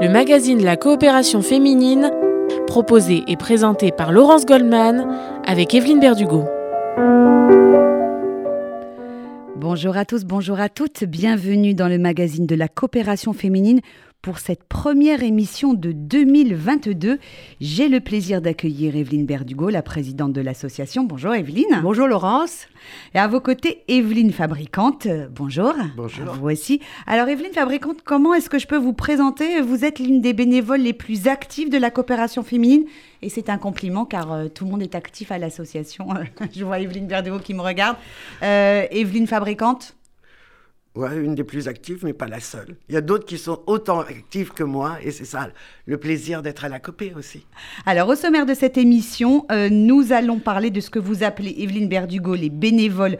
[0.00, 2.12] le magazine de la coopération féminine,
[2.68, 5.08] proposé et présenté par Laurence Goldman
[5.44, 6.44] avec Evelyne Berdugo.
[9.56, 13.80] Bonjour à tous, bonjour à toutes, bienvenue dans le magazine de la coopération féminine
[14.22, 17.18] pour cette première émission de 2022.
[17.60, 21.04] J'ai le plaisir d'accueillir Evelyne Berdugo, la présidente de l'association.
[21.04, 21.80] Bonjour Evelyne.
[21.82, 22.66] Bonjour Laurence.
[23.14, 25.06] Et à vos côtés, Evelyne Fabricante.
[25.30, 25.72] Bonjour.
[25.96, 26.34] Bonjour.
[26.34, 26.80] vous aussi.
[27.06, 29.60] Alors Evelyne Fabricante, comment est-ce que je peux vous présenter?
[29.60, 32.84] Vous êtes l'une des bénévoles les plus actives de la coopération féminine.
[33.22, 36.08] Et c'est un compliment car euh, tout le monde est actif à l'association.
[36.56, 37.96] je vois Evelyne Berdugo qui me regarde.
[38.42, 39.94] Euh, Evelyne Fabricante
[40.94, 42.76] Ouais, une des plus actives, mais pas la seule.
[42.88, 45.50] Il y a d'autres qui sont autant actives que moi, et c'est ça
[45.86, 47.46] le plaisir d'être à la copée aussi.
[47.86, 51.54] Alors, au sommaire de cette émission, euh, nous allons parler de ce que vous appelez,
[51.58, 53.18] Evelyne Berdugo, les bénévoles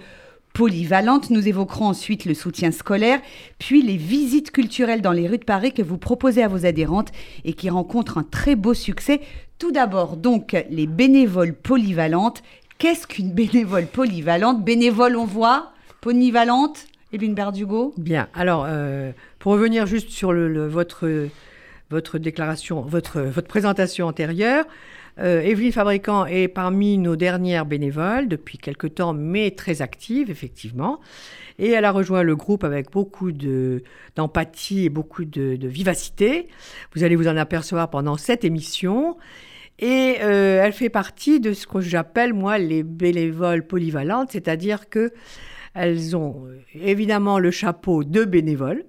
[0.54, 1.30] polyvalentes.
[1.30, 3.20] Nous évoquerons ensuite le soutien scolaire,
[3.60, 7.12] puis les visites culturelles dans les rues de Paris que vous proposez à vos adhérentes
[7.44, 9.20] et qui rencontrent un très beau succès.
[9.58, 12.42] Tout d'abord, donc, les bénévoles polyvalentes.
[12.78, 14.64] Qu'est-ce qu'une bénévole polyvalente?
[14.64, 15.72] Bénévole, on voit?
[16.00, 16.86] Polyvalente?
[17.12, 18.28] Evelyne Berdugo Bien.
[18.34, 21.28] Alors, euh, pour revenir juste sur votre,
[21.90, 24.66] votre déclaration, votre, votre présentation antérieure,
[25.20, 31.00] euh, Evelyne Fabricant est parmi nos dernières bénévoles depuis quelque temps, mais très active, effectivement.
[31.58, 36.46] Et elle a rejoint le groupe avec beaucoup d'empathie et beaucoup de, vivacité.
[36.94, 39.16] Vous allez vous en apercevoir pendant cette émission.
[39.80, 45.12] Et euh, elle fait partie de ce que j'appelle, moi, les bénévoles polyvalentes, c'est-à-dire que
[45.78, 48.84] elles ont euh, évidemment le chapeau de bénévole,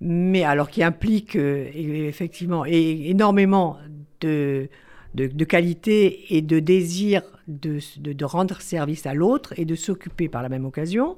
[0.00, 3.78] mais alors qui implique euh, effectivement énormément
[4.20, 4.68] de,
[5.14, 10.42] de, qualité et de désir de, de, rendre service à l'autre et de s'occuper par
[10.42, 11.16] la même occasion.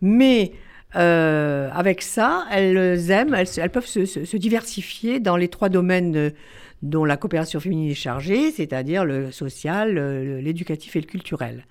[0.00, 0.52] Mais
[0.96, 2.98] euh, avec ça, elles
[3.72, 6.32] peuvent se, diversifier dans les trois domaines
[6.82, 9.98] dont la coopération féminine est chargée, c'est-à-dire le social,
[10.40, 11.64] l'éducatif et le culturel.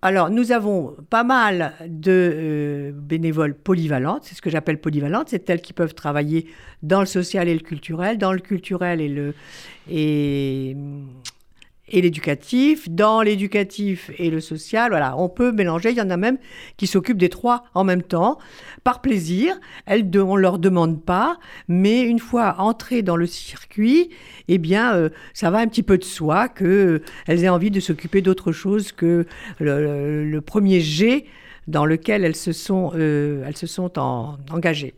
[0.00, 5.50] Alors, nous avons pas mal de euh, bénévoles polyvalentes, c'est ce que j'appelle polyvalentes, c'est
[5.50, 6.46] elles qui peuvent travailler
[6.84, 9.34] dans le social et le culturel, dans le culturel et le,
[9.90, 10.76] et,
[11.90, 14.90] et l'éducatif, dans l'éducatif et le social.
[14.90, 15.90] Voilà, on peut mélanger.
[15.90, 16.38] Il y en a même
[16.76, 18.38] qui s'occupent des trois en même temps,
[18.84, 19.58] par plaisir.
[19.86, 21.38] Elles, on ne leur demande pas,
[21.68, 24.10] mais une fois entrées dans le circuit,
[24.48, 28.22] eh bien, euh, ça va un petit peu de soi qu'elles aient envie de s'occuper
[28.22, 29.26] d'autre chose que
[29.60, 31.26] le, premier jet
[31.66, 33.98] dans lequel elles se sont, euh, elles se sont
[34.50, 34.94] engagées.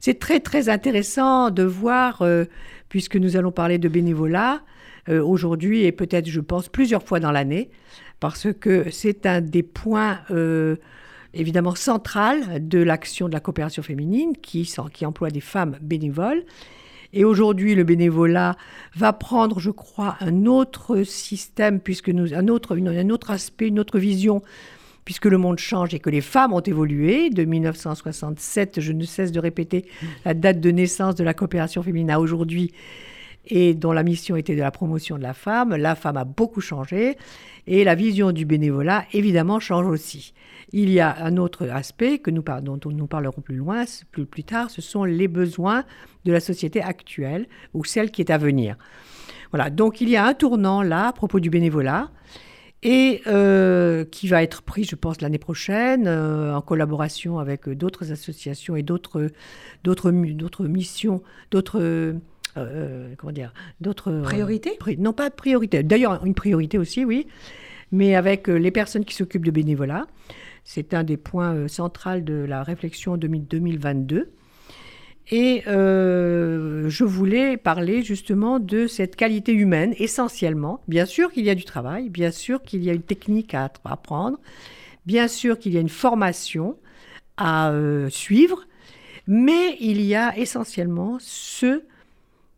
[0.00, 2.44] C'est très très intéressant de voir, euh,
[2.88, 4.60] puisque nous allons parler de bénévolat,
[5.08, 7.70] euh, aujourd'hui et peut-être, je pense, plusieurs fois dans l'année,
[8.20, 10.76] parce que c'est un des points euh,
[11.34, 14.68] évidemment central de l'action de la coopération féminine qui,
[15.04, 16.44] emploie des femmes bénévoles.
[17.12, 18.56] Et aujourd'hui, le bénévolat
[18.94, 23.78] va prendre, je crois, un autre système, puisque nous, un, autre, un autre aspect, une
[23.78, 24.42] autre vision,
[25.04, 27.30] puisque le monde change et que les femmes ont évolué.
[27.30, 29.86] De 1967, je ne cesse de répéter
[30.24, 32.72] la date de naissance de la coopération féminine à aujourd'hui
[33.46, 35.74] et dont la mission était de la promotion de la femme.
[35.74, 37.16] La femme a beaucoup changé
[37.66, 40.34] et la vision du bénévolat, évidemment, change aussi.
[40.72, 44.44] Il y a un autre aspect que nous, dont nous parlerons plus loin, plus, plus
[44.44, 45.84] tard, ce sont les besoins
[46.24, 48.76] de la société actuelle ou celle qui est à venir.
[49.52, 52.10] Voilà, donc il y a un tournant là à propos du bénévolat
[52.82, 58.12] et euh, qui va être pris, je pense, l'année prochaine, euh, en collaboration avec d'autres
[58.12, 59.30] associations et d'autres,
[60.62, 62.14] missions, d'autres
[62.56, 64.78] euh, euh, comment dire, d'autres euh, priorités?
[64.98, 65.82] Non, pas priorité.
[65.82, 67.26] D'ailleurs, une priorité aussi, oui,
[67.92, 70.06] mais avec les personnes qui s'occupent de bénévolat.
[70.64, 74.32] C'est un des points centraux de la réflexion 2022.
[75.30, 80.80] Et je voulais parler justement de cette qualité humaine, essentiellement.
[80.88, 83.70] Bien sûr qu'il y a du travail, bien sûr qu'il y a une technique à
[83.84, 84.38] apprendre,
[85.04, 86.76] bien sûr qu'il y a une formation
[87.36, 87.72] à
[88.08, 88.66] suivre,
[89.28, 91.82] mais il y a essentiellement ce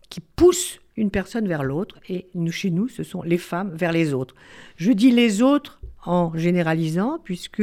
[0.08, 3.92] qui pousse une personne vers l'autre, et nous, chez nous, ce sont les femmes vers
[3.92, 4.34] les autres.
[4.76, 7.62] Je dis les autres en généralisant, puisque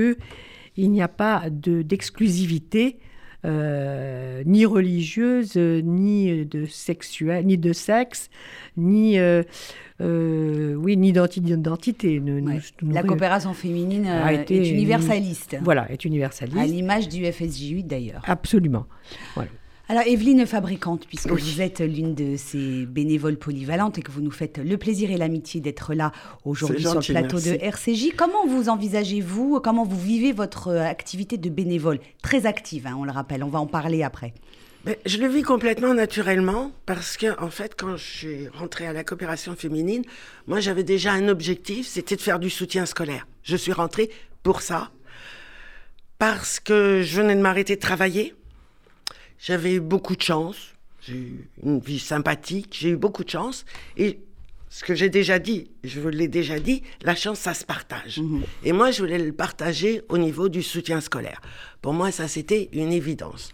[0.77, 2.99] il n'y a pas d'exclusivité
[3.45, 8.29] euh, ni religieuse, ni de sexuelle, ni de sexe,
[8.75, 9.43] ni euh,
[10.01, 12.21] euh, oui, ni d'identité.
[12.81, 15.57] La coopération féminine est universaliste.
[15.61, 16.57] voilà, est universaliste.
[16.57, 18.21] À l'image du FSJ8 d'ailleurs.
[18.25, 18.87] Absolument.
[19.35, 19.51] Voilà.
[19.87, 24.31] Alors, Evelyne Fabricante, puisque vous êtes l'une de ces bénévoles polyvalentes et que vous nous
[24.31, 26.11] faites le plaisir et l'amitié d'être là
[26.43, 31.49] aujourd'hui sur le plateau de RCJ, comment vous envisagez-vous, comment vous vivez votre activité de
[31.49, 31.99] bénévole?
[32.23, 34.33] Très active, hein, on le rappelle, on va en parler après.
[34.85, 38.93] Ben, je le vis complètement naturellement parce que, en fait, quand je suis rentrée à
[38.93, 40.01] la coopération féminine,
[40.47, 43.27] moi, j'avais déjà un objectif, c'était de faire du soutien scolaire.
[43.43, 44.09] Je suis rentrée
[44.41, 44.89] pour ça
[46.17, 48.33] parce que je venais de m'arrêter de travailler.
[49.39, 50.73] J'avais eu beaucoup de chance.
[51.01, 52.75] J'ai eu une vie sympathique.
[52.79, 53.65] J'ai eu beaucoup de chance.
[53.97, 54.19] Et
[54.69, 58.19] ce que j'ai déjà dit, je vous l'ai déjà dit, la chance, ça se partage.
[58.19, 58.43] Mhm.
[58.63, 61.41] Et moi, je voulais le partager au niveau du soutien scolaire.
[61.81, 63.51] Pour moi, ça, c'était une évidence.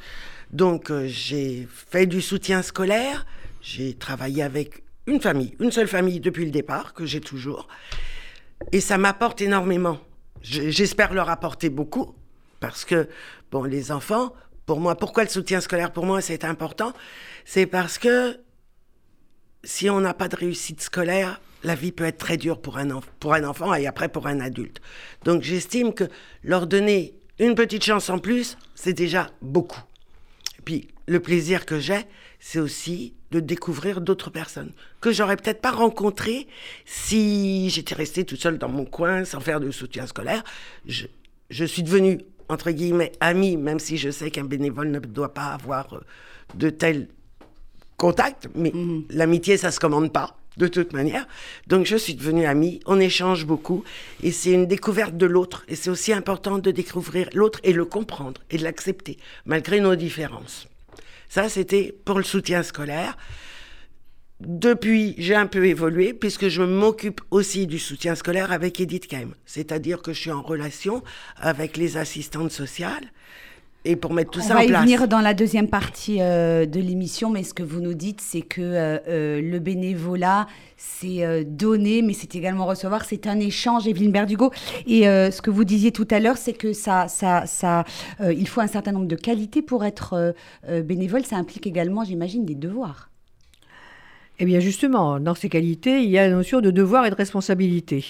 [0.52, 3.26] Donc, euh, j'ai fait du soutien scolaire.
[3.62, 7.68] J'ai travaillé avec une famille, une seule famille depuis le départ, que j'ai toujours.
[8.72, 10.00] Et ça m'apporte énormément.
[10.42, 12.16] J'espère leur apporter beaucoup.
[12.60, 13.08] Parce que,
[13.52, 14.34] bon, les enfants,
[14.66, 16.94] pour moi, pourquoi le soutien scolaire pour moi c'est important?
[17.46, 18.40] C'est parce que
[19.64, 22.88] si on n'a pas de réussite scolaire, la vie peut être très dure pour un,
[23.20, 24.82] pour un enfant et après pour un adulte.
[25.24, 26.06] Donc j'estime que
[26.44, 29.82] leur donner une petite chance en plus, c'est déjà beaucoup.
[30.60, 32.06] Et puis le plaisir que j'ai,
[32.40, 36.48] c'est aussi de découvrir d'autres personnes que j'aurais peut-être pas rencontrées
[36.86, 40.44] si j'étais restée toute seule dans mon coin sans faire de soutien scolaire.
[40.86, 41.06] Je,
[41.50, 42.20] je suis devenue
[42.52, 46.00] entre guillemets, ami, même si je sais qu'un bénévole ne doit pas avoir euh,
[46.54, 47.08] de tels
[47.96, 49.06] contacts, mais mhm.
[49.10, 51.28] l'amitié, ça se commande pas, de toute manière.
[51.68, 53.86] Donc, je suis devenue amie, on échange beaucoup,
[54.22, 57.86] et c'est une découverte de l'autre, et c'est aussi important de découvrir l'autre et le
[57.86, 60.68] comprendre, et de l'accepter, malgré nos différences.
[61.30, 63.18] Ça, c'était pour le soutien scolaire.
[64.48, 69.30] Depuis, j'ai un peu évolué puisque je m'occupe aussi du soutien scolaire avec Edith Keim.
[69.46, 71.04] C'est-à-dire que je suis en relation
[71.38, 73.12] avec les assistantes sociales
[73.86, 74.70] et pour mettre tout ça en place.
[74.70, 77.82] On va y venir dans la deuxième partie euh, de l'émission, mais ce que vous
[77.82, 80.48] nous dites, c'est que euh, euh, le bénévolat,
[80.78, 83.06] c'est donner, mais c'est également recevoir.
[83.06, 84.52] C'est un échange, Evelyne Berdugo.
[84.88, 87.84] Et ce que vous disiez tout à l'heure, c'est que ça, ça, ça,
[88.20, 90.34] il faut un certain nombre de qualités pour être
[90.68, 91.24] bénévole.
[91.24, 93.11] Ça implique également, j'imagine, des devoirs.
[94.42, 97.16] Eh bien justement, dans ces qualités, il y a la notion de devoir et de
[97.16, 98.04] responsabilité.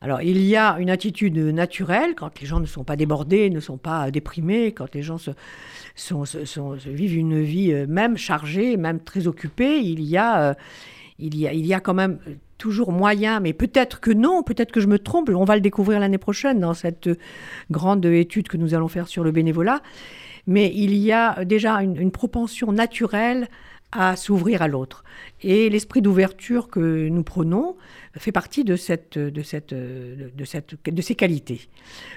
[0.00, 3.58] Alors, il y a une attitude naturelle quand les gens ne sont pas débordés, ne
[3.58, 5.32] sont pas déprimés, quand les gens se,
[6.86, 9.80] vivent une vie euh, même chargée, même très occupée.
[9.80, 10.54] Il y a, euh,
[11.18, 12.20] il y a, il y a quand même
[12.56, 15.30] toujours moyen, mais peut-être que non, peut-être que je me trompe.
[15.30, 17.10] On va le découvrir l'année prochaine dans cette
[17.72, 19.82] grande étude que nous allons faire sur le bénévolat.
[20.46, 23.48] Mais il y a déjà une propension naturelle
[23.94, 25.04] à s'ouvrir à l'autre.
[25.42, 27.76] Et l'esprit d'ouverture que nous prenons
[28.16, 31.68] fait partie de, cette, de, cette, de, cette, de ces qualités.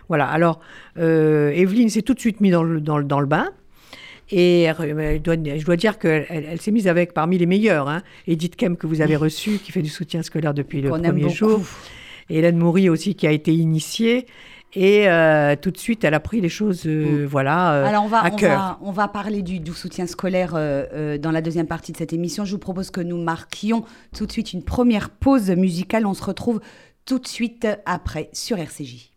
[0.09, 0.59] Voilà, alors
[0.97, 3.49] euh, Evelyne s'est tout de suite mise dans le, dans, dans le bain.
[4.29, 7.87] Et je dois dire qu'elle elle, s'est mise avec parmi les meilleurs.
[7.87, 8.01] Hein.
[8.27, 11.61] Edith Kem, que vous avez reçue, qui fait du soutien scolaire depuis le premier jour.
[12.29, 14.25] Hélène Moury aussi, qui a été initiée.
[14.73, 17.25] Et euh, tout de suite, elle a pris les choses euh, mm.
[17.25, 18.77] voilà, euh, Alors on va, à cœur.
[18.81, 22.45] On va, parler du, du soutien scolaire dans la deuxième partie de cette émission.
[22.45, 23.85] Je vous propose que nous marquions
[24.15, 26.05] tout de suite une première pause musicale.
[26.05, 26.59] On se retrouve
[27.05, 29.16] tout de suite après sur RCJ.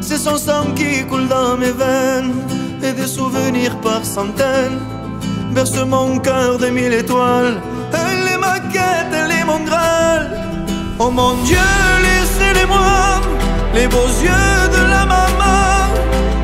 [0.00, 2.32] C'est son sang qui coule dans mes veines
[2.82, 4.80] et des souvenirs par centaines.
[5.52, 7.60] Berce mon cœur de mille étoiles.
[7.92, 10.30] Elle est ma quête, elle est mon graal.
[10.98, 11.68] Oh mon Dieu,
[12.06, 13.20] laissez-les-moi,
[13.74, 15.62] les beaux yeux de la maman.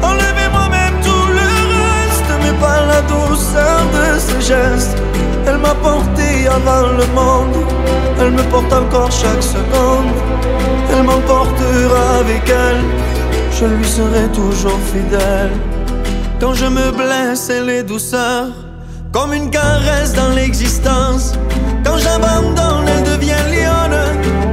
[0.03, 1.49] Enlevez-moi même tout le
[1.79, 4.99] reste, mais pas la douceur de ses gestes.
[5.47, 7.57] Elle m'a porté avant le monde,
[8.21, 10.13] elle me porte encore chaque seconde.
[10.97, 12.83] Elle m'emportera avec elle,
[13.51, 15.51] je lui serai toujours fidèle.
[16.41, 18.47] Quand je me blesse, elle est douceur,
[19.11, 21.33] comme une caresse dans l'existence.
[21.85, 23.99] Quand j'abandonne, elle devient lionne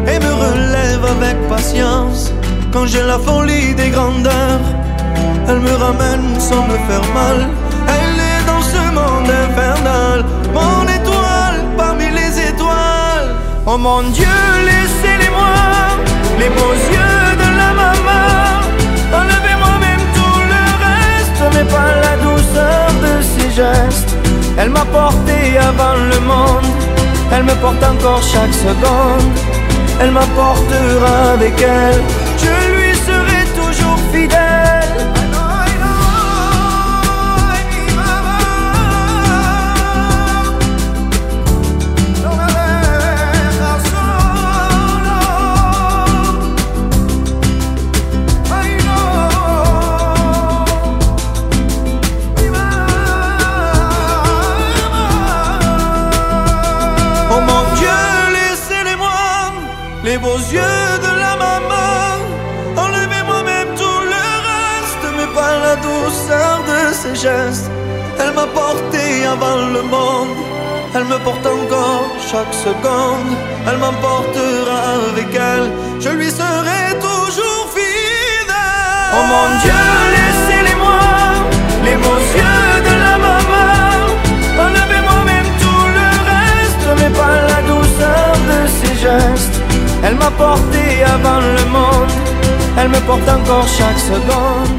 [0.07, 2.31] et me relève avec patience.
[2.73, 4.61] Quand j'ai la folie des grandeurs,
[5.47, 7.49] elle me ramène sans me faire mal.
[7.87, 13.29] Elle est dans ce monde infernal, mon étoile parmi les étoiles.
[13.67, 14.25] Oh mon Dieu,
[14.65, 15.10] laissez-les-moi
[16.41, 18.27] les beaux yeux de la maman.
[19.19, 24.13] Enlevez-moi même tout le reste, mais pas la douceur de ses gestes.
[24.57, 25.37] Elle m'a porté
[25.69, 26.69] avant le monde,
[27.33, 29.31] elle me porte encore chaque seconde.
[29.99, 32.01] Elle m'apportera avec elle,
[69.31, 70.35] avant le monde,
[70.93, 73.31] elle me porte encore chaque seconde.
[73.67, 75.67] Elle m'emportera avec elle,
[75.99, 79.11] je lui serai toujours fidèle.
[79.15, 79.83] Oh mon Dieu,
[80.15, 81.03] laissez-les-moi,
[81.87, 83.71] les beaux yeux de la maman.
[84.65, 89.57] Enlevez-moi même tout le reste, mais pas la douceur de ses gestes.
[90.03, 90.83] Elle m'a porté
[91.15, 92.15] avant le monde,
[92.77, 94.75] elle me porte encore chaque seconde.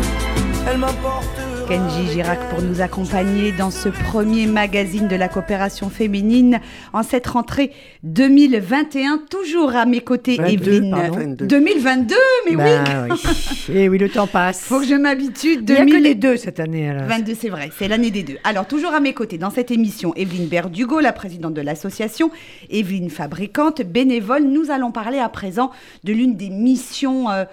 [0.69, 1.42] Elle m'apportera.
[1.69, 6.61] Kenji Girac pour nous accompagner dans ce premier magazine de la coopération féminine
[6.93, 9.23] en cette rentrée 2021.
[9.31, 10.91] Toujours à mes côtés, 22, Evelyne.
[10.91, 11.17] pardon.
[11.19, 11.47] 22.
[11.47, 12.15] 2022,
[12.49, 13.75] mais oui, Ben oui.
[13.75, 14.61] Et oui, le temps passe.
[14.61, 15.55] faut que je m'habitue.
[15.55, 16.89] Il n'y a que les deux cette année.
[16.91, 17.05] alors.
[17.07, 18.39] 22, c'est vrai, c'est l'année des deux.
[18.45, 22.31] Alors, toujours à mes côtés dans cette émission, Evelyne Berdugo, la présidente de l'association,
[22.71, 24.43] Evelyne Fabricante, bénévole.
[24.45, 25.71] Nous allons parler à présent
[26.05, 27.45] de l'une des missions euh,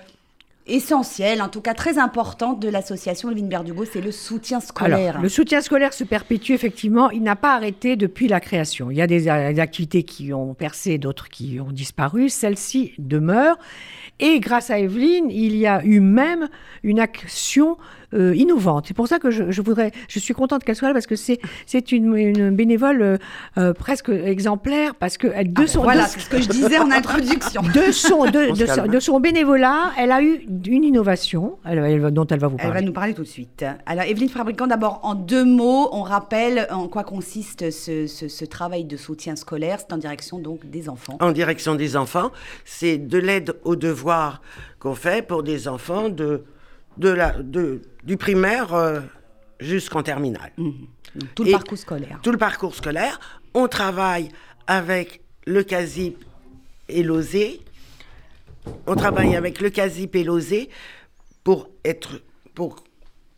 [0.70, 5.12] essentielles, en tout cas très importantes de l'association Evelyne Berdugo, c'est le soutien scolaire.
[5.12, 7.10] Alors, le soutien scolaire se perpétue effectivement.
[7.12, 8.92] Il n'a pas arrêté depuis la création.
[8.92, 12.30] Il y a des, euh, des activités qui ont percé, d'autres qui ont disparu.
[12.30, 13.58] Celle-ci demeure.
[14.20, 16.50] Et grâce à Evelyne, il y a eu même
[16.84, 17.78] une action
[18.14, 18.86] euh, innovante.
[18.88, 21.16] C'est pour ça que je, je voudrais, je suis contente qu'elle soit là parce que
[21.16, 23.18] c'est c'est une, une bénévole euh,
[23.58, 26.42] euh, presque exemplaire parce que elle- de Ah ben son voilà, de- c'est ce que
[26.42, 27.62] je disais en introduction.
[27.74, 28.86] de son, de, On se de, calme.
[28.86, 32.48] son- de son bénévolat, elle a eu une innovation elle- elle va- dont elle va
[32.48, 32.82] vous Elle parler.
[32.82, 33.66] va nous parler tout de suite.
[33.86, 38.46] Alors, Evelyne Fabricant, d'abord, en deux mots, on rappelle en quoi consiste ce, ce- ce
[38.46, 39.78] travail de soutien scolaire.
[39.80, 41.18] C'est en direction donc des enfants.
[41.22, 42.32] en direction des enfants.
[42.66, 44.42] C'est de l'aide aux devoirs
[44.80, 46.44] qu'on fait pour des enfants de,
[47.00, 49.00] de la, de, du primaire euh,
[49.60, 50.52] jusqu'en terminale.
[50.58, 50.76] Donc,
[51.34, 52.20] tout le Et- parcours scolaire.
[52.22, 53.20] Tout le parcours scolaire.
[53.56, 54.30] On travaille
[54.68, 56.24] avec le CASIP
[56.88, 57.58] et l'OSE.
[58.86, 60.68] On travaille avec le CASIP et l'OSE
[61.44, 62.22] pour être...
[62.54, 62.84] Pour,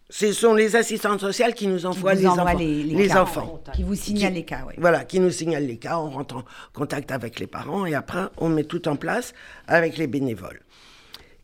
[0.09, 2.57] ce sont les assistantes sociales qui nous envoient les envoient enfants.
[2.57, 3.21] les- les cas.
[3.21, 3.63] enfants.
[3.73, 4.73] Qui vous signale les cas, oui.
[4.77, 8.23] Voilà, qui nous signale les cas, on rentre en contact avec les parents et après
[8.37, 9.33] on met tout en place
[9.67, 10.59] avec les bénévoles.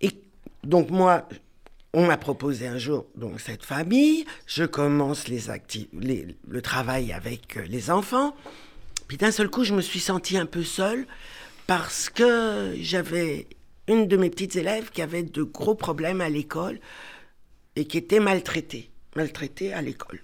[0.01, 0.11] Et
[0.63, 1.29] donc moi,
[1.93, 5.49] on m'a proposé un jour donc cette famille, je commence les
[6.47, 8.35] le travail avec euh, les enfants.
[9.07, 11.07] Puis d'un seul coup, je me suis sentie un peu seule
[11.65, 13.47] parce que j'avais
[13.87, 16.79] une de mes petites élèves qui avait de gros problèmes à l'école
[17.75, 20.19] et qui était maltraitée, maltraitée à l'école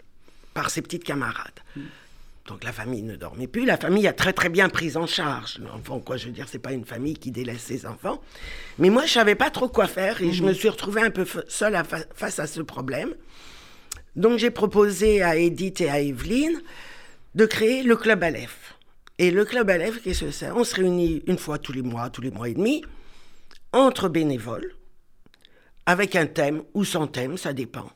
[0.53, 1.60] par ses petites camarades.
[2.47, 3.65] Donc la famille ne dormait plus.
[3.65, 6.00] La famille a très très bien pris en charge l'enfant.
[6.00, 8.21] Quoi, je veux dire, c'est pas une famille qui délaisse ses enfants.
[8.79, 11.25] Mais moi, je savais pas trop quoi faire et je me suis retrouvée un peu
[11.47, 13.13] seule à fa- face à ce problème.
[14.15, 16.62] Donc j'ai proposé à Edith et à Evelyne
[17.33, 18.75] de créer le club Aleph.
[19.19, 20.51] Et le club Aleph, qu'est-ce que c'est?
[20.51, 22.83] On se réunit une fois tous les mois, tous les mois et demi,
[23.71, 24.75] entre bénévoles,
[25.85, 27.89] avec un thème ou sans thème, ça dépend.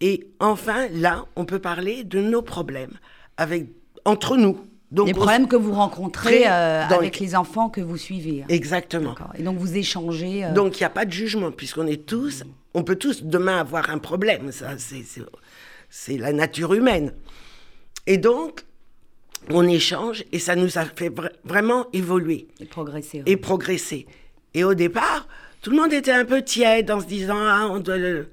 [0.00, 2.98] Et enfin, là, on peut parler de nos problèmes
[3.36, 3.66] avec,
[4.04, 4.58] entre nous.
[4.90, 8.44] Donc, les problèmes que vous rencontrez euh, avec les- les enfants que vous suivez.
[8.50, 9.14] Exactement.
[9.38, 10.44] Et donc vous échangez.
[10.44, 13.58] euh, Donc il n'y a pas de jugement, puisqu'on est tous, on peut tous demain
[13.58, 17.12] avoir un problème, ça c'est, la nature humaine.
[18.06, 18.64] Et donc,
[19.50, 23.22] on échange et ça nous a fait vra- vraiment évoluer et progresser.
[23.24, 24.06] et progresser.
[24.54, 25.26] Et au départ,
[25.62, 28.28] tout le monde était un peu tiède en se disant, ah, on doit le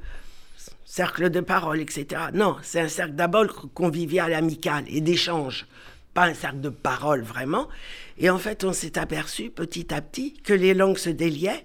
[0.90, 2.20] cercle de parole, etc.
[2.34, 5.68] Non, c'est un cercle d'abord convivial, amical et d'échange,
[6.16, 7.70] pas un cercle de parole vraiment.
[8.18, 11.64] Et en fait, on s'est aperçu petit à petit que les langues se déliaient,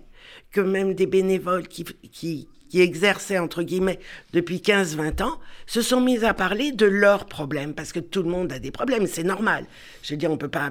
[0.50, 3.98] que même des bénévoles qui, qui, qui exerçaient, entre guillemets,
[4.34, 8.28] depuis 15-20 ans, se sont mis à parler de leurs problèmes, parce que tout le
[8.28, 9.64] monde a des problèmes, c'est normal.
[10.02, 10.70] Je veux dire, on peut pas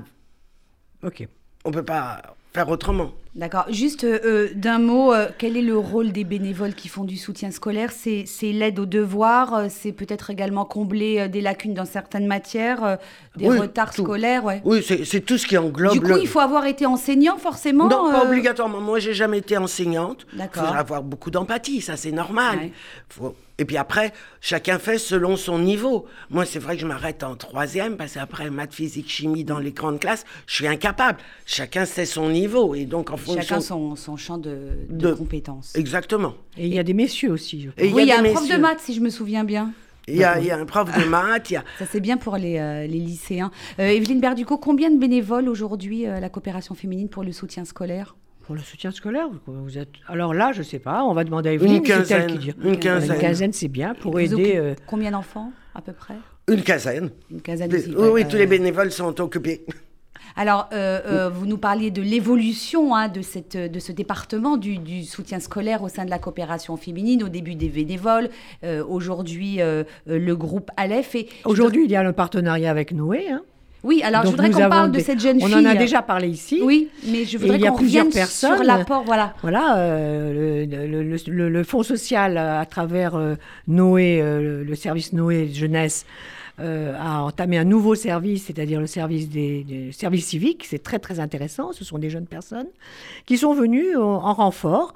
[1.01, 1.27] Ok.
[1.65, 2.21] on peut pas
[2.53, 3.13] faire autrement.
[3.35, 3.65] D'accord.
[3.69, 7.17] Juste euh, euh, d'un mot, euh, quel est le rôle des bénévoles qui font du
[7.17, 7.91] soutien scolaire?
[7.91, 12.99] C'est l'aide aux devoirs, c'est peut-être également combler des lacunes dans certaines matières,
[13.35, 14.03] des Oui, retards tout.
[14.03, 14.61] scolaires, ouais.
[14.65, 15.93] Oui, c'est tout ce qui englobe.
[15.93, 17.87] Du coup, le- il faut avoir été enseignant forcément.
[17.89, 18.81] Non, pas obligatoirement.
[18.81, 20.27] Moi, j'ai jamais été enseignante.
[20.33, 20.67] Il D'accord.
[20.67, 22.59] faut avoir beaucoup d'empathie, ça c'est normal.
[22.59, 22.71] Ouais.
[23.09, 26.05] Faut- Et puis après, chacun fait selon son niveau.
[26.31, 29.71] Moi, c'est vrai que je m'arrête en troisième, parce qu'après maths, physique, chimie dans les
[29.71, 31.19] grandes classes, je suis incapable.
[31.45, 32.73] Chacun sait son niveau.
[32.73, 34.57] Et donc, en Chacun son, son champ de,
[34.89, 35.75] de De- compétences.
[35.75, 36.33] Exactement.
[36.57, 37.83] Et il y a des messieurs aussi, je pense.
[37.83, 39.71] Et oui, il y a un prof de maths, si je me souviens bien.
[40.07, 41.63] Il y, a, il y a un prof de maths, il y a...
[41.79, 43.51] Ça, c'est bien pour les, euh, les lycéens.
[43.79, 48.15] Euh, Evelyne Berduco, combien de bénévoles aujourd'hui euh, la coopération féminine pour le soutien scolaire?
[48.41, 49.87] Pour le soutien scolaire, vous êtes.
[50.09, 51.75] Alors là, je sais pas, on va demander à Evelyne.
[51.77, 52.27] Une quinzaine.
[52.27, 52.53] qui dit.
[52.61, 53.53] Une quinzaine.
[53.53, 54.55] C'est bien pour Vous aider.
[54.57, 56.15] euh, Combien d'enfants, à peu près?
[56.49, 57.09] Une quinzaine.
[57.31, 57.87] Une quinzaine aussi.
[57.87, 59.65] oui, ouais, oui, euh, tous les bénévoles sont occupés.
[60.35, 64.77] Alors, euh, euh, vous nous parliez de l'évolution hein, de, cette, de ce département du,
[64.77, 68.29] du soutien scolaire au sein de la coopération féminine, au début des bénévoles,
[68.63, 69.59] euh, aujourd'hui
[70.07, 71.15] le groupe Aleph.
[71.15, 73.27] Et Aujourd'hui, il y a le partenariat avec Noé.
[73.29, 73.41] hein.
[73.83, 75.55] Oui, alors je voudrais qu'on parle de cette jeune On fille.
[75.55, 76.61] en a déjà parlé ici.
[76.63, 78.55] Oui, mais je voudrais qu'on revienne personnes.
[78.55, 79.03] sur l'apport.
[79.05, 79.33] Voilà.
[79.41, 83.35] Voilà, euh, le, le- le- Fonds social, à travers euh,
[83.67, 86.05] Noé, euh, le service Noé Jeunesse,
[86.59, 90.65] euh, a entamé un nouveau service, c'est-à-dire le service des, services civiques.
[90.65, 91.71] C'est très très intéressant.
[91.71, 92.67] Ce sont des jeunes personnes
[93.25, 94.93] qui sont venues en, en renfort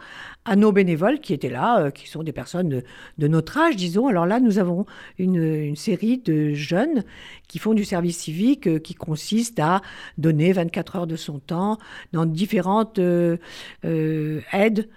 [0.47, 2.81] à nos bénévoles qui étaient là, euh, qui sont des personnes
[3.17, 4.07] de, notre âge, disons.
[4.07, 4.85] Alors là, nous avons
[5.19, 7.03] une, série de jeunes
[7.47, 9.81] qui font du service civique, euh, qui consiste à
[10.17, 11.77] donner 24 heures de son temps
[12.13, 13.37] dans différentes euh,
[13.83, 14.87] euh, aides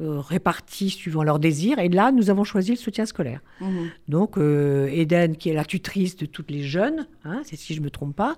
[0.00, 1.78] euh, réparties suivant leurs désirs.
[1.78, 3.40] Et là, nous avons choisi le soutien scolaire.
[3.60, 3.90] Mhm.
[4.08, 7.80] Donc, euh, Eden, qui est la tutrice de toutes les jeunes, hein, c'est si je
[7.80, 8.36] ne me trompe pas.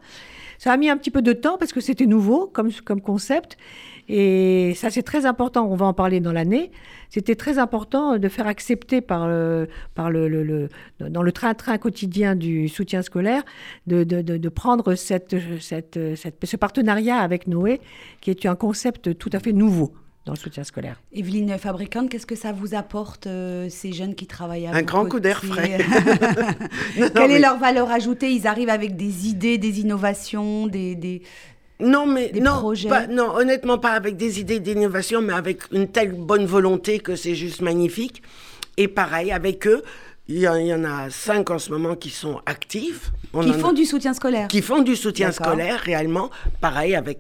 [0.59, 3.57] Ça a mis un petit peu de temps parce que c'était nouveau comme, comme concept.
[4.09, 5.67] Et ça, c'est très important.
[5.71, 6.71] On va en parler dans l'année.
[7.09, 10.69] C'était très important de faire accepter par, le- par le, le- le-
[11.09, 13.43] dans le train-train quotidien du soutien scolaire
[13.87, 17.81] de, de- de- de prendre cette, cette, cette- ce partenariat avec Noé,
[18.21, 19.93] qui est un concept tout à fait nouveau
[20.27, 21.01] dans le soutien scolaire.
[21.13, 25.07] Evelyne Fabricante, qu'est-ce que ça vous apporte, euh, ces jeunes qui travaillent à Un grand
[25.07, 25.79] coup d'air frais.
[27.15, 28.31] Quelle est leur valeur ajoutée?
[28.33, 30.95] Ils arrivent avec des idées, des innovations, des...
[30.97, 31.23] des...
[31.79, 32.89] Non, mais Des non, projets.
[32.89, 37.15] pas- non, honnêtement, pas avec des idées d'innovation, mais avec une telle bonne volonté que
[37.17, 38.23] c'est juste magnifique.
[38.79, 39.83] Et pareil, avec eux,
[40.27, 43.13] il y, en- il y en a cinq en ce moment qui sont actifs.
[43.35, 44.49] On qui a- font du soutien scolaire.
[44.49, 46.31] qui font du soutien scolaire réellement.
[46.63, 47.19] Pareil avec,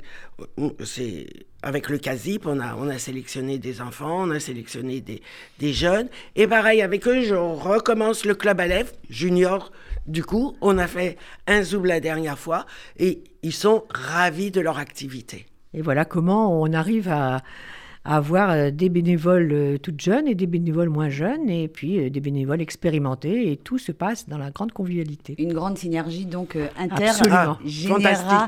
[0.58, 1.26] euh, c'est
[1.66, 5.20] avec le CASIP, on a, on a sélectionné des enfants, on a sélectionné des,
[5.58, 6.08] des jeunes.
[6.36, 9.72] Et pareil avec eux, je recommence le club Aleph junior.
[10.06, 11.16] Du coup, on a fait
[11.48, 12.66] un zoom la dernière fois
[13.00, 15.46] et ils sont ravis de leur activité.
[15.74, 17.42] Et voilà comment on arrive à,
[18.04, 21.98] à avoir euh, des bénévoles euh, toutes jeunes et des bénévoles moins jeunes, et puis
[21.98, 25.34] euh, des bénévoles expérimentés, et tout se passe dans la grande convivialité.
[25.38, 27.56] Une grande synergie donc Absolument.
[27.58, 28.46] intergénérationnelle.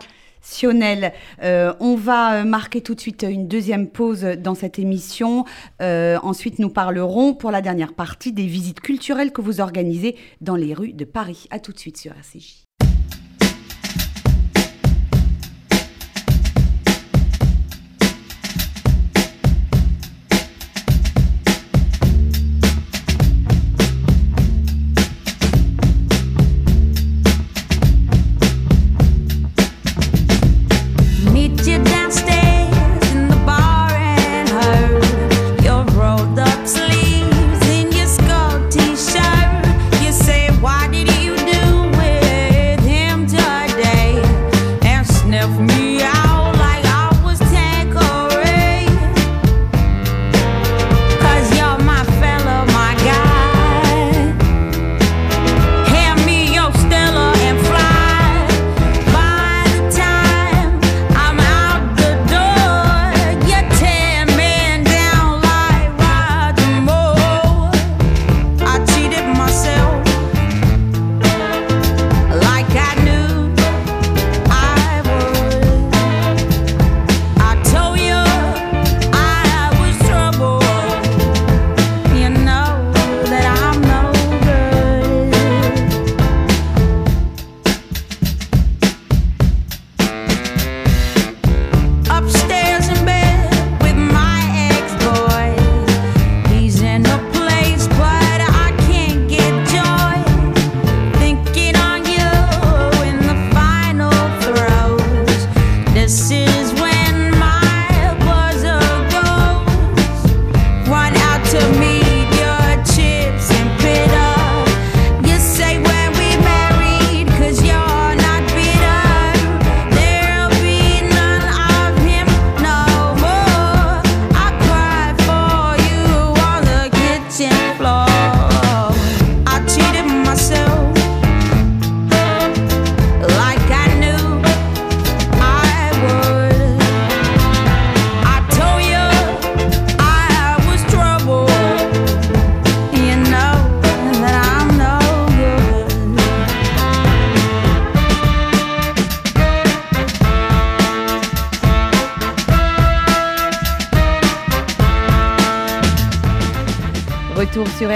[1.42, 5.44] Euh, on va euh, marquer tout de suite une deuxième pause dans cette émission.
[5.81, 10.57] Euh, ensuite, nous parlerons pour la dernière partie des visites culturelles que vous organisez dans
[10.57, 11.46] les rues de Paris.
[11.51, 12.67] À tout de suite sur RCJ.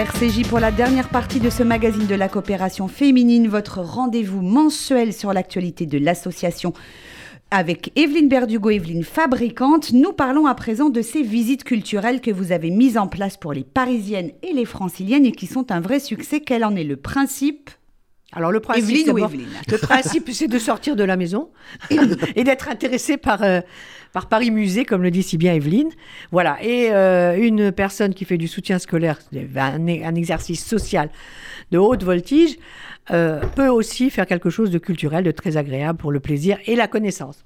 [0.02, 5.12] RCJ pour la dernière partie de ce magazine de la coopération féminine, votre rendez-vous mensuel
[5.12, 6.72] sur l'actualité de l'association.
[7.52, 12.50] Avec Evelyne Berdugo, Evelyne Fabricante, nous parlons à présent de ces visites culturelles que vous
[12.50, 16.00] avez mises en place pour les Parisiennes et les Franciliennes et qui sont un vrai
[16.00, 16.40] succès.
[16.40, 17.70] Quel en est le principe?
[18.32, 21.50] Alors le principe, Evelyne ou d'abord- Evelyne le principe, c'est de sortir de la maison
[22.36, 23.60] et d'être intéressé par, euh,
[24.12, 25.90] par Paris Musée, comme le dit si bien Evelyne.
[26.30, 26.56] Voilà.
[26.62, 29.18] Et euh, une personne qui fait du soutien scolaire,
[29.56, 31.10] un, un exercice social
[31.70, 32.56] de haute voltige,
[33.10, 36.76] euh, peut aussi faire quelque chose de culturel, de très agréable pour le plaisir et
[36.76, 37.44] la connaissance.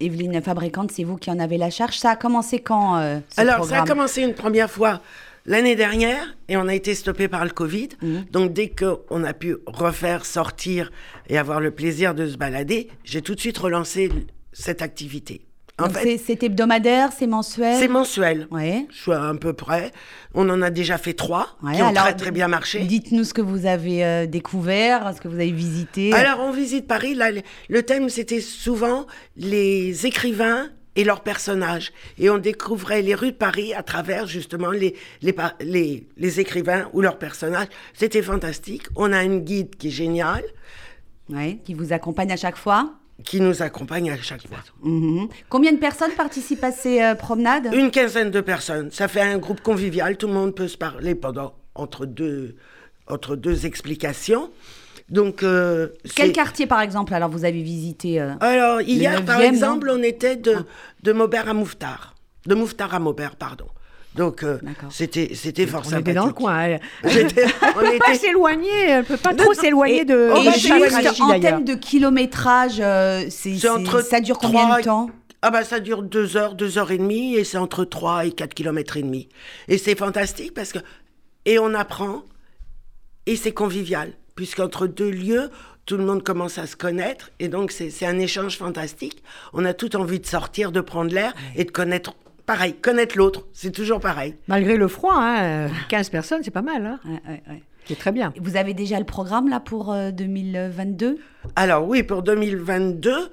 [0.00, 1.96] Evelyne Fabricante, c'est vous qui en avez la charge.
[1.98, 5.00] Ça a commencé quand euh, ce Alors, programme ça a commencé une première fois
[5.46, 7.88] l'année dernière et on a été stoppé par le Covid.
[8.02, 8.24] Mhm.
[8.30, 10.90] Donc, dès qu'on a pu refaire, sortir
[11.28, 14.10] et avoir le plaisir de se balader, j'ai tout de suite relancé
[14.52, 15.42] cette activité.
[16.24, 17.76] C'est- hebdomadaire, c'est mensuel?
[17.78, 18.48] C'est mensuel.
[18.50, 18.86] Ouais.
[18.90, 19.92] Je suis à peu près.
[20.32, 22.80] On en a déjà fait trois Ouais, qui ont alors, très très bien marché.
[22.80, 26.14] Dites-nous ce que vous avez euh, découvert, ce que vous avez visité.
[26.14, 27.12] Alors, on visite Paris.
[27.14, 27.30] Là,
[27.68, 29.06] le thème, c'était souvent
[29.36, 31.92] les écrivains et leurs personnages.
[32.18, 36.40] Et on découvrait les rues de Paris à travers, justement, les, les, pa- les, les
[36.40, 37.68] écrivains ou leurs personnages.
[37.94, 38.82] C'était fantastique.
[38.96, 40.44] On a une guide qui est géniale,
[41.28, 42.94] Ouais, qui vous accompagne à chaque fois.
[43.24, 44.58] qui nous accompagne à chaque fois.
[44.82, 45.28] Mhm.
[45.48, 47.68] Combien de personnes participent à ces euh, promenades?
[47.74, 48.90] Une quinzaine de personnes.
[48.92, 50.16] Ça fait un groupe convivial.
[50.16, 52.56] Tout le monde peut se parler pendant, entre deux,
[53.08, 54.50] entre deux explications.
[55.08, 59.44] Donc, euh, Quel quartier, par exemple, alors vous avez visité euh, Alors, hier, par 9e,
[59.44, 60.56] exemple, on était de,
[61.02, 62.14] de Maubert à Mouffetard.
[62.46, 63.66] De Mouffetard à Maubert, pardon.
[64.16, 64.58] Donc, euh,
[64.90, 66.08] c'était, c'était fort On sympathique.
[66.08, 66.78] était dans le coin.
[67.04, 71.20] On ne peut pas était- s'éloigner, elle peut pas trop s'éloigner de, on et juste
[71.20, 75.10] en termes de kilométrage, euh, c'est, entre ça dure combien trois- de temps?
[75.42, 78.32] Ah bah ça dure deux heures, deux heures et demie, et c'est entre 3 et
[78.32, 79.28] 4 kilomètres et demi.
[79.68, 80.78] Et c'est fantastique parce que...
[81.44, 82.22] Et on apprend,
[83.26, 85.50] et c'est convivial, puisqu'entre deux lieux,
[85.86, 89.22] tout le monde commence à se connaître, et donc c'est un échange fantastique.
[89.52, 92.14] On a tout envie de sortir, de prendre l'air, et de connaître...
[92.44, 94.36] Pareil, connaître l'autre, c'est toujours pareil.
[94.46, 96.86] Malgré le froid, hein, 15 personnes, c'est pas mal.
[96.86, 97.00] Hein.
[97.04, 97.62] Ouais, ouais, ouais.
[97.86, 98.32] C'est très bien.
[98.40, 101.18] Vous avez déjà le programme là pour euh, 2022
[101.54, 103.30] Alors oui, pour 2022,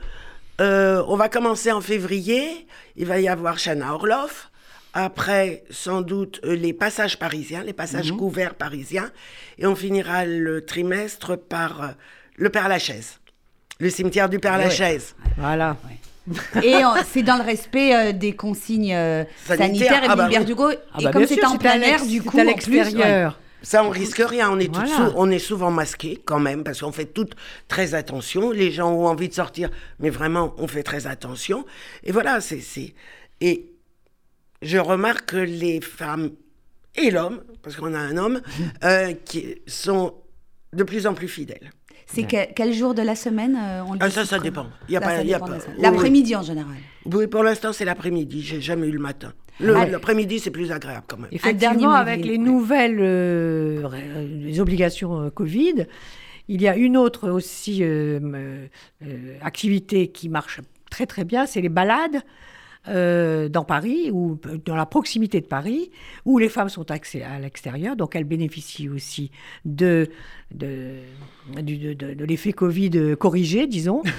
[0.61, 2.67] euh, on va commencer en février.
[2.95, 4.51] Il va y avoir Chana Orloff.
[4.93, 8.17] Après, sans doute, euh, les passages parisiens, les passages Mhm.
[8.17, 9.09] couverts parisiens.
[9.57, 11.87] Et on finira le trimestre par euh,
[12.37, 13.19] le Père-Lachaise.
[13.79, 15.15] Le cimetière du Père-Lachaise.
[15.37, 15.77] Voilà.
[16.63, 16.75] Et
[17.11, 20.01] c'est dans le respect euh, des consignes euh, Sanitaires, sanitaires.
[20.09, 20.35] ah bah oui.
[20.35, 22.51] Berdugo, Ah et bah, comme bien c'est en plein air, du coup, à en plus,
[22.71, 23.39] l'extérieur.
[23.61, 24.49] Ça, on risque rien.
[24.51, 25.09] On est, toutes Voilà.
[25.09, 27.33] sou- on est souvent masqués quand même, parce qu'on fait toutes
[27.67, 28.51] très attention.
[28.51, 31.65] Les gens ont envie de sortir, mais vraiment, on fait très attention.
[32.03, 32.59] Et voilà, c'est.
[32.61, 32.93] c'est-
[33.41, 33.69] Et
[34.63, 36.31] je remarque que les femmes
[36.95, 38.41] et l'homme, parce qu'on a un homme,
[38.83, 40.13] euh, qui sont
[40.73, 41.71] de plus en plus fidèles.
[42.05, 44.67] C'est que- quel jour de la semaine euh, on le Ah, ça, ça dépend.
[44.87, 45.75] Il y a Là, pas- ça il y a dépend de pas- la semaine.
[45.77, 46.75] oui, L'après-midi en général.
[47.05, 48.41] Oui, pour l'instant, c'est l'après-midi.
[48.43, 49.33] J'ai jamais eu le matin.
[49.59, 49.91] Allez.
[49.91, 51.29] L'après-midi, c'est plus agréable quand même.
[51.31, 53.87] Effectivement, avec les nouvelles euh,
[54.43, 55.85] les obligations euh, Covid,
[56.47, 58.67] il y a une autre aussi euh, euh,
[59.05, 60.59] euh, activité qui marche
[60.91, 62.21] très très bien, c'est les balades
[62.89, 65.89] euh, dans Paris ou euh, dans la proximité de Paris,
[66.25, 69.31] où les femmes sont à l'extérieur, donc elles bénéficient aussi
[69.63, 70.09] de-
[71.57, 74.01] de l'effet Covid euh, corrigé, disons.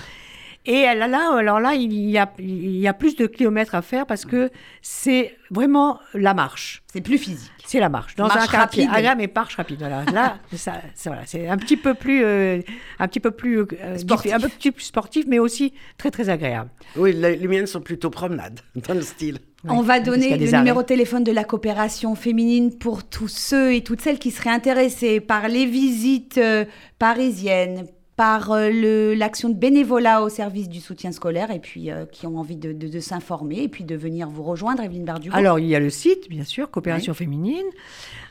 [0.66, 3.74] Et elle a là, alors là, il y a, il y a plus de kilomètres
[3.74, 4.50] à faire parce que
[4.80, 6.82] c'est vraiment la marche.
[6.92, 7.50] C'est plus physique.
[7.66, 8.14] C'est la marche.
[8.16, 8.84] Dans Marche un quartier.
[8.84, 8.90] rapide.
[8.94, 9.78] Ah là, mais marche rapide.
[9.80, 10.04] Voilà.
[10.12, 12.60] Là, ça, ça, voilà, c'est un petit peu plus, euh,
[12.98, 14.32] un petit peu plus euh, Sportif.
[14.32, 16.70] un peu petit plus sportif, mais aussi très très agréable.
[16.96, 19.38] Oui, les, les miennes sont plutôt promenades, dans le style.
[19.66, 20.84] On va donner le des numéro arrêts.
[20.84, 25.20] de téléphone de la coopération féminine pour tous ceux et toutes celles qui seraient intéressés
[25.20, 26.66] par les visites euh,
[26.98, 32.26] parisiennes, par euh, l'action de bénévolat au service du soutien scolaire et puis euh, qui
[32.26, 35.34] ont envie de, de- de s'informer et puis de venir vous rejoindre, Evelyne Bardugo.
[35.36, 37.66] Alors, il y a le site, bien sûr, Coopération Féminine.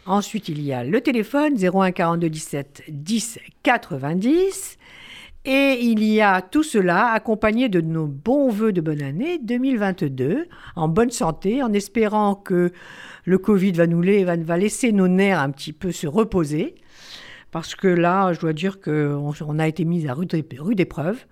[0.06, 4.78] Ensuite, il y a le téléphone 01 42 17 10 90.
[5.46, 10.48] Et il y a tout cela accompagné de nos bons voeux de bonne année 2022,
[10.78, 12.72] en bonne santé, en espérant que
[13.26, 16.76] le Covid va nous va laisser nos nerfs un petit peu se reposer.
[17.54, 21.24] Parce que là, je dois dire qu'on on a été mis à rude épreuve.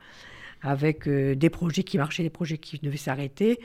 [0.62, 3.60] Avec euh, des projets qui marchaient, des projets qui devaient s'arrêter.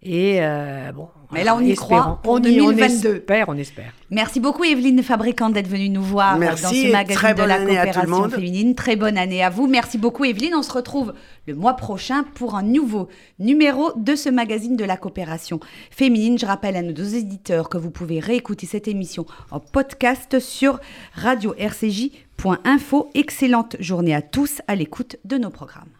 [0.00, 1.08] Et euh, bon.
[1.32, 2.00] Mais là, on y espérons.
[2.00, 3.16] croit pour On y on 2022.
[3.16, 3.92] espère, on espère.
[4.10, 7.48] Merci beaucoup Evelyne Fabricant d'être venue nous voir Merci dans ce magazine très de bonne
[7.48, 8.30] la année à tout le coopération monde.
[8.32, 8.74] féminine.
[8.76, 9.66] Très bonne année à vous.
[9.66, 10.54] Merci beaucoup Evelyne.
[10.54, 11.14] On se retrouve
[11.46, 13.08] le mois prochain pour un nouveau
[13.40, 15.58] numéro de ce magazine de la coopération
[15.90, 16.38] féminine.
[16.38, 20.78] Je rappelle à nos deux éditeurs que vous pouvez réécouter cette émission en podcast sur
[21.14, 23.10] radio-rcj.info.
[23.14, 25.97] Excellente journée à tous à l'écoute de nos programmes.